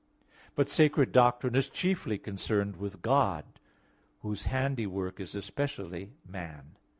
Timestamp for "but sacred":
0.55-1.11